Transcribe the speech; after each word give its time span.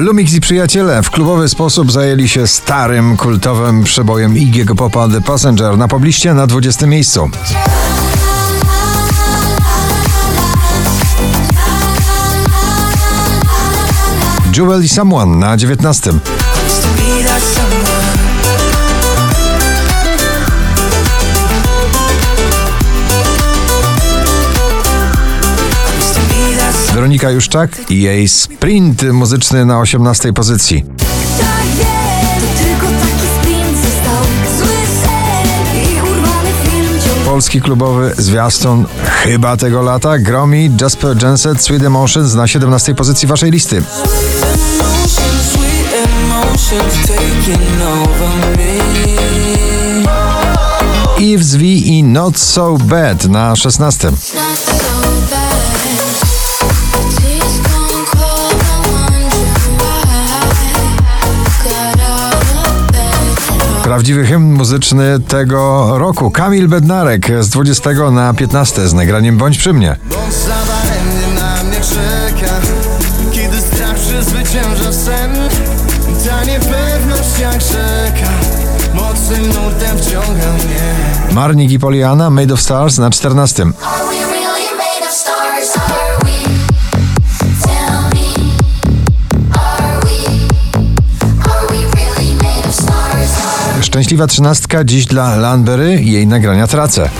Lumix 0.00 0.34
i 0.34 0.40
przyjaciele 0.40 1.02
w 1.02 1.10
klubowy 1.10 1.48
sposób 1.48 1.92
zajęli 1.92 2.28
się 2.28 2.46
starym, 2.46 3.16
kultowym 3.16 3.84
przebojem 3.84 4.34
Iggy'ego 4.34 4.74
Popa 4.74 5.08
The 5.08 5.20
Passenger 5.20 5.78
na 5.78 5.88
pobliście 5.88 6.34
na 6.34 6.46
20 6.46 6.86
miejscu. 6.86 7.30
Jewel 14.56 14.84
i 14.84 14.88
Someone 14.88 15.36
na 15.36 15.56
19. 15.56 16.12
Weronika 27.10 27.30
Juszczak 27.30 27.90
i 27.90 28.02
jej 28.02 28.28
sprint 28.28 29.02
muzyczny 29.02 29.64
na 29.64 29.80
18 29.80 30.32
pozycji. 30.32 30.84
Tak 31.38 31.60
Polski 37.24 37.60
klubowy 37.60 38.14
zwiastun 38.18 38.86
chyba 39.04 39.56
tego 39.56 39.82
lata 39.82 40.18
Gromi 40.18 40.70
Jasper 40.80 41.22
Jenset 41.22 41.62
Sweet 41.62 41.82
Emotions 41.82 42.34
na 42.34 42.46
17 42.46 42.94
pozycji 42.94 43.28
waszej 43.28 43.50
listy. 43.50 43.82
Eves 51.20 51.56
V 51.56 51.64
i 51.64 52.04
Not 52.04 52.38
So 52.38 52.76
Bad 52.78 53.28
na 53.28 53.56
16. 53.56 54.12
Prawdziwy 63.90 64.26
hymn 64.26 64.52
muzyczny 64.52 65.20
tego 65.28 65.90
roku. 65.98 66.30
Kamil 66.30 66.68
Bednarek 66.68 67.26
z 67.40 67.48
20 67.48 67.90
na 68.10 68.34
15 68.34 68.88
z 68.88 68.94
nagraniem 68.94 69.36
Bądź 69.36 69.58
przy 69.58 69.72
mnie. 69.72 69.96
Bądź 70.10 70.34
za 70.34 70.48
daremnie 70.48 71.40
na 71.40 71.64
mnie 71.64 71.80
czeka 71.80 72.52
Kiedy 73.32 73.60
strach 73.60 73.94
przezwycięża 73.94 74.92
sen 74.92 75.36
Ta 76.26 76.44
niepewność 76.44 77.38
jak 77.40 77.60
rzeka 77.60 78.30
Mocnym 78.94 79.46
nurtem 79.46 79.98
wciąga 79.98 80.52
mnie 80.52 80.94
Marnik 81.32 81.70
i 81.70 81.78
Poliana 81.78 82.30
Made 82.30 82.54
of 82.54 82.60
Stars 82.60 82.98
na 82.98 83.10
14. 83.10 83.66
Szczęśliwa 93.90 94.26
trzynastka 94.26 94.84
dziś 94.84 95.06
dla 95.06 95.36
Lanbery 95.36 96.00
i 96.02 96.12
jej 96.12 96.26
nagrania 96.26 96.66
tracę. 96.66 97.10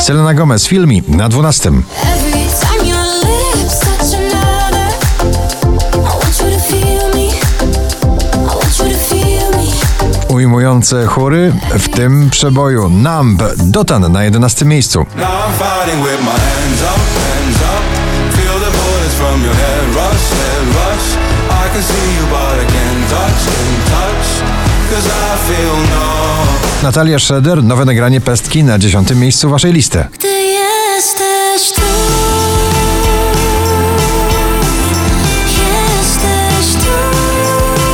Selena 0.00 0.34
Gomez, 0.34 0.66
Filmi 0.66 1.02
na 1.08 1.28
12. 1.28 1.70
Ujmujące 10.28 11.06
chóry 11.06 11.52
w 11.70 11.88
tym 11.88 12.30
przeboju. 12.30 12.88
Numb, 12.88 13.42
Dotan 13.56 14.12
na 14.12 14.24
11 14.24 14.64
miejscu. 14.64 15.06
Natalia 26.82 27.18
Schroeder, 27.18 27.64
nowe 27.64 27.84
nagranie 27.84 28.20
Pestki 28.20 28.64
na 28.64 28.78
10 28.78 29.14
miejscu 29.14 29.50
waszej 29.50 29.72
listy. 29.72 30.04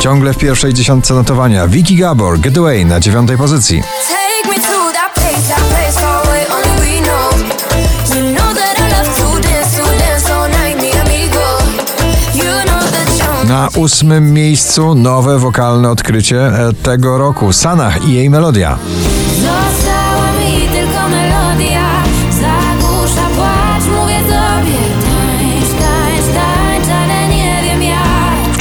Ciągle 0.05 0.33
w 0.33 0.37
pierwszej 0.37 0.73
dziesiątce 0.73 1.13
notowania. 1.13 1.67
Vicky 1.67 1.95
Gabor, 1.95 2.39
Getaway 2.39 2.85
na 2.85 2.99
9 2.99 3.29
pozycji. 3.37 3.83
Na 13.47 13.69
ósmym 13.75 14.33
miejscu 14.33 14.95
nowe 14.95 15.39
wokalne 15.39 15.89
odkrycie 15.89 16.47
e, 16.47 16.73
tego 16.83 17.17
roku. 17.17 17.53
Sanach 17.53 18.07
i 18.07 18.13
jej 18.13 18.29
melodia. 18.29 18.77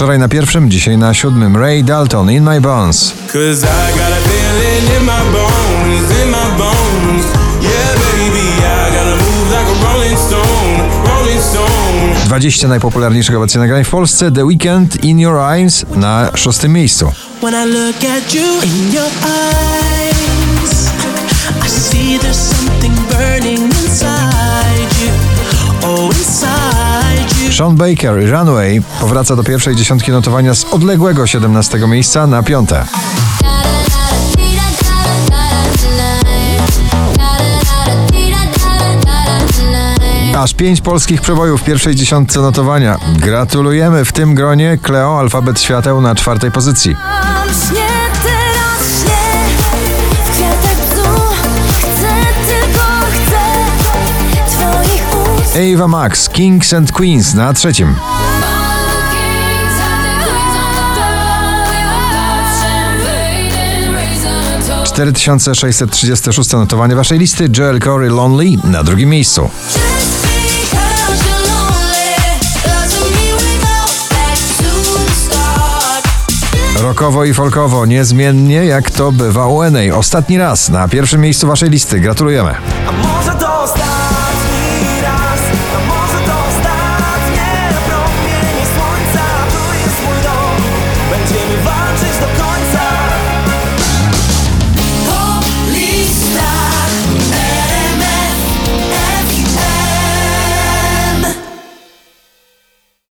Wczoraj 0.05 0.19
na 0.19 0.29
pierwszym, 0.29 0.71
dzisiaj 0.71 0.99
na 0.99 1.15
siódmym 1.15 1.57
Ray 1.57 1.85
Dalton, 1.85 2.31
In 2.31 2.45
My 2.45 2.61
Bones. 2.61 3.15
Cause 3.27 3.67
I 3.67 3.99
got 3.99 4.13
a 4.13 4.21
feeling 4.29 5.01
in 5.01 5.05
my 5.05 5.33
bones, 5.33 6.23
in 6.23 6.31
my 6.31 6.59
bones 6.59 7.27
Yeah 7.63 7.95
baby, 7.95 8.49
I 8.61 8.91
gotta 8.97 9.17
move 9.17 9.51
like 9.51 9.69
a 9.71 9.93
rolling 9.93 10.19
stone, 10.19 11.07
rolling 11.09 11.43
stone 11.43 12.27
20 12.27 12.69
najpopularniejszych 12.69 13.37
obecnie 13.37 13.61
nagrań 13.61 13.85
w 13.85 13.91
Polsce 13.91 14.33
The 14.33 14.45
Weekend, 14.45 15.05
In 15.05 15.21
Your 15.21 15.39
Eyes 15.39 15.87
na 15.97 16.31
szóstym 16.35 16.73
miejscu. 16.73 17.13
When 17.43 17.55
Sean 27.55 27.77
Baker 27.77 28.23
i 28.23 28.31
Runway 28.31 28.83
powraca 29.01 29.37
do 29.37 29.45
pierwszej 29.45 29.77
dziesiątki 29.77 30.11
notowania 30.11 30.55
z 30.55 30.65
odległego 30.65 31.27
17 31.27 31.79
miejsca 31.79 32.27
na 32.27 32.43
piąte. 32.43 32.85
Aż 40.39 40.55
pięć 40.55 40.81
polskich 40.81 41.21
przebojów 41.21 41.61
w 41.61 41.65
pierwszej 41.65 41.95
dziesiątce 41.95 42.41
notowania. 42.41 42.99
Gratulujemy 43.17 44.05
w 44.05 44.13
tym 44.13 44.35
gronie 44.35 44.79
Cleo 44.83 45.19
Alfabet 45.19 45.61
Świateł 45.61 46.01
na 46.01 46.15
czwartej 46.15 46.51
pozycji. 46.51 46.97
Ava 55.55 55.89
Max, 55.89 56.29
Kings 56.29 56.73
and 56.73 56.93
Queens 56.93 57.35
na 57.35 57.53
trzecim. 57.53 57.95
4636 64.95 66.53
notowanie 66.53 66.95
waszej 66.97 67.19
listy 67.19 67.49
Joel 67.59 67.81
Corey 67.81 68.11
Lonely 68.11 68.57
na 68.65 68.83
drugim 68.83 69.11
miejscu. 69.11 69.51
Rokowo 76.83 77.25
i 77.25 77.35
folkowo, 77.35 77.87
niezmiennie 77.87 78.65
jak 78.65 78.91
to 78.91 79.13
bywa 79.13 79.47
u 79.47 79.63
Enej. 79.63 79.93
Ostatni 79.93 80.39
raz 80.39 80.69
na 80.69 80.89
pierwszym 80.89 81.21
miejscu 81.21 81.47
waszej 81.47 81.71
listy. 81.71 82.01
Gratulujemy. 82.01 82.55